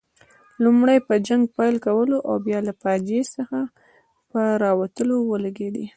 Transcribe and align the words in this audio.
لومړی 0.63 0.97
په 1.07 1.13
جنګ 1.27 1.43
پیل 1.57 1.75
کولو 1.85 2.17
او 2.29 2.35
بیا 2.45 2.59
له 2.67 2.73
فاجعې 2.81 3.23
څخه 3.35 3.59
په 4.31 4.41
راوتلو 4.63 5.15
ولګېدې. 5.31 5.85